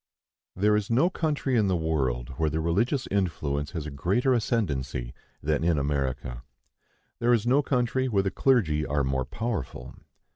[0.55, 5.13] There is no country in the world where the religious influence has a greater ascendency
[5.43, 6.41] than in America.
[7.19, 9.93] There is no country where the clergy are more powerful.